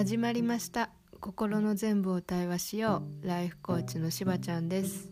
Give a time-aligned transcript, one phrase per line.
[0.00, 0.88] 始まりました。
[1.20, 3.28] 心の全部を対話しよう。
[3.28, 5.10] ライフコーチのしばちゃんです。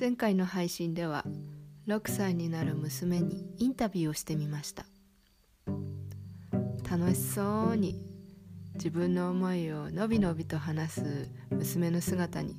[0.00, 1.26] 前回の配信では
[1.86, 4.86] 6歳になる娘にインタビューをしてみました。
[6.90, 8.00] 楽しそうに
[8.76, 12.56] 自分の思いをのびのびと話す娘の姿に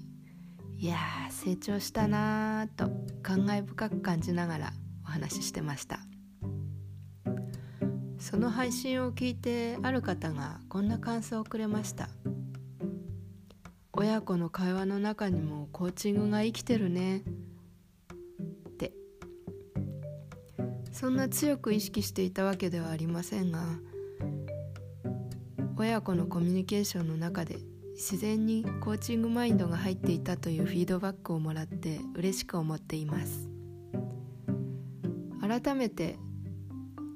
[0.77, 1.00] いや
[1.31, 2.91] 成長したなぁと
[3.23, 4.73] 感慨深く感じながら
[5.04, 5.97] お話ししてました。
[8.33, 12.10] その配信を聞いてある方がこんな感想をくれました。
[13.93, 17.18] 親子の会話の中にもコーチングが生きてるね。
[17.18, 18.92] って。
[20.92, 23.59] そんな強く意識していたわけではありませんが
[25.78, 27.59] 親子のコミュニケーションの中で
[27.92, 33.47] 自然にコーチングマインドが入っていたというフィードバックをもらって嬉しく思っています。
[35.39, 36.17] 改めて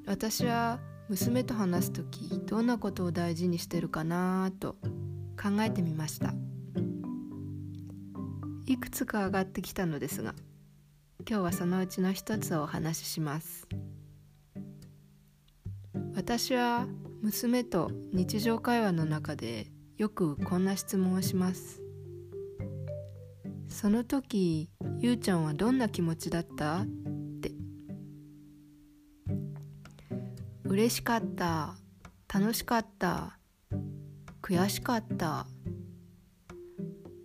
[0.05, 0.79] 私は
[1.09, 4.75] 娘と話す時どんなことを大事にしてるかなと
[5.41, 6.33] 考えてみました。
[8.65, 10.35] いくつか上がってきたのですが
[11.29, 13.67] 今日はそのうちの一つをお話しします。
[16.13, 16.87] 私は
[17.21, 19.67] 娘と日常会話の中で
[19.97, 21.81] よくこんな質問をします。
[23.69, 26.85] その時ゆうちゃんはどんな気持ちだった？
[30.77, 31.73] 嬉しかった。
[32.31, 33.39] 楽しかった。
[34.43, 35.47] 悔しかった。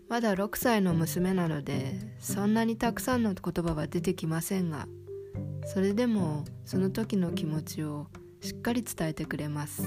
[0.08, 4.86] まだ6歳の娘なのでそんなにたくさんの言葉は出てきませんが
[5.67, 8.06] それでもその時の気持ちを
[8.41, 9.83] しっかり伝えてくれます。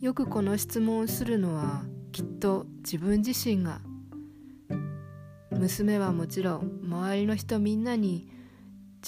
[0.00, 3.82] よくこの質問をするのはきっと自分自身が。
[5.50, 8.31] 娘はもちろん周りの人みんなに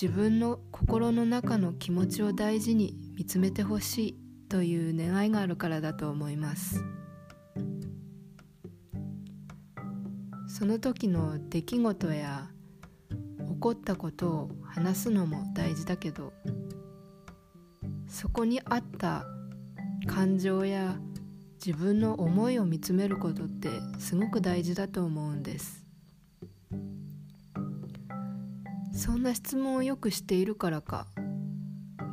[0.00, 6.82] 自分の心の中の気持ちを大事に見つめてほしいという願いがあるからだと思います。
[10.48, 12.48] その時の出来事や
[13.38, 16.32] 起こったことを話すのも大事だけど
[18.06, 19.24] そこにあった
[20.06, 20.96] 感情や
[21.64, 23.68] 自分の思いを見つめることって
[23.98, 25.83] すごく大事だと思うんです。
[28.94, 31.08] そんな質問をよくしているからか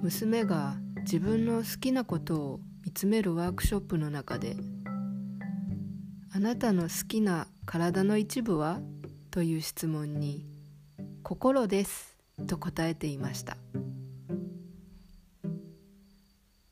[0.02, 4.58] 娘が自分の好きなことを見つめるワークショップの中で
[6.34, 8.82] 「あなたの好きな体の一部は?」
[9.30, 10.46] という質問に
[11.22, 13.58] 「心です」と答えていました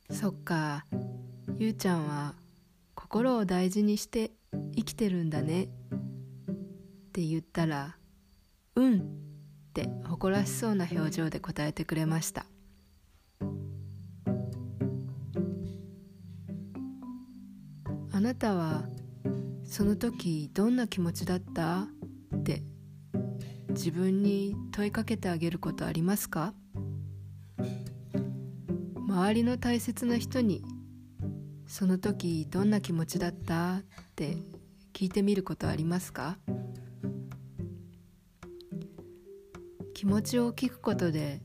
[0.09, 0.86] そっか
[1.59, 2.34] ゆうちゃんは
[2.96, 4.31] 心を大事にして
[4.75, 5.68] 生きてるんだねっ
[7.14, 7.96] て言ったら
[8.75, 9.25] 「うん」
[9.69, 12.46] って誇らしそうな表情で答えてくれました。
[18.12, 18.84] あなたは
[19.63, 21.88] その時どんな気持ちだった？
[22.35, 22.63] って
[23.69, 26.53] 自分に問いかけてあげることありますか？
[28.97, 30.63] 周りの大切な人に
[31.68, 33.78] その時どんな気持ちだった？
[33.78, 33.84] っ
[34.16, 34.38] て
[34.94, 36.38] 聞いてみることありますか？
[40.00, 41.42] 気持ちを聞くことで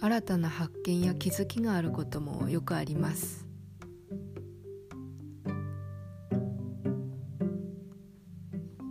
[0.00, 3.46] 新たな発見や気づきがあることもよくあります。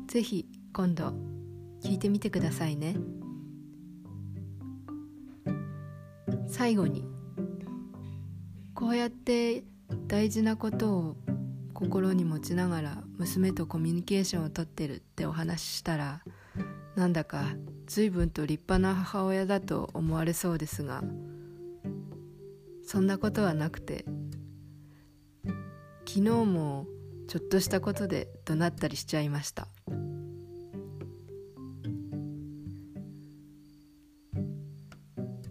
[0.06, 1.16] ぜひ今度
[1.81, 2.95] 聞いてみてくださいね。
[6.47, 7.06] 最後に
[8.75, 9.63] こうやって
[10.06, 11.18] 大事なことを
[11.74, 16.22] 心に持ちながら娘とコミュニケーションをとってるってお話ししたら
[16.97, 17.46] なんだか
[17.85, 21.03] 随分と立派な母親だと思われそうですが
[22.84, 24.03] そんなことはなくて
[26.07, 26.88] 昨日も
[27.28, 29.68] ちょっとしたことで怒鳴ったりしちゃいました。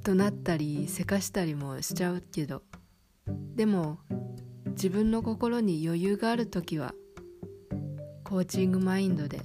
[0.02, 2.62] 怒鳴ったりせかしたりもしちゃうけど
[3.56, 3.98] でも
[4.68, 6.94] 自分の心に余裕がある時は
[8.22, 9.40] コーチングマインドで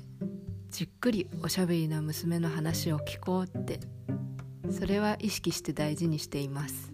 [0.71, 3.81] じっくりおしゃべりな娘の話を聞こうって。
[4.71, 6.93] それは意識して大事にしています。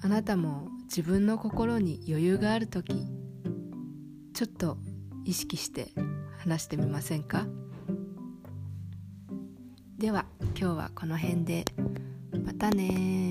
[0.00, 2.94] あなたも自分の心に余裕がある時
[4.34, 4.78] ちょっと
[5.24, 5.88] 意識して
[6.38, 7.48] 話してみませんか？
[9.98, 10.26] では
[10.56, 11.64] 今日はこの辺で。
[12.44, 13.21] またね